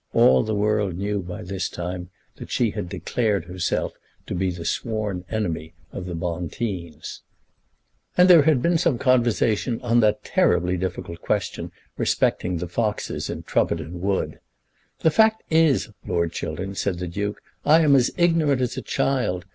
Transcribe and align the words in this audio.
All 0.13 0.41
the 0.41 0.55
world 0.55 0.97
knew 0.97 1.21
by 1.21 1.43
this 1.43 1.69
time 1.69 2.09
that 2.37 2.49
she 2.49 2.71
had 2.71 2.89
declared 2.89 3.45
herself 3.45 3.93
to 4.25 4.33
be 4.33 4.49
the 4.49 4.65
sworn 4.65 5.25
enemy 5.29 5.75
of 5.91 6.07
the 6.07 6.15
Bonteens. 6.15 7.21
And 8.17 8.27
there 8.27 8.41
had 8.41 8.63
been 8.63 8.79
some 8.79 8.97
conversation 8.97 9.79
on 9.83 9.99
that 9.99 10.23
terribly 10.23 10.75
difficult 10.75 11.21
question 11.21 11.71
respecting 11.99 12.57
the 12.57 12.67
foxes 12.67 13.29
in 13.29 13.43
Trumpeton 13.43 13.99
Wood. 14.01 14.39
"The 15.01 15.11
fact 15.11 15.43
is, 15.51 15.89
Lord 16.07 16.31
Chiltern," 16.31 16.73
said 16.73 16.97
the 16.97 17.05
Duke, 17.07 17.39
"I'm 17.63 17.95
as 17.95 18.09
ignorant 18.17 18.59
as 18.61 18.77
a 18.77 18.81
child. 18.81 19.45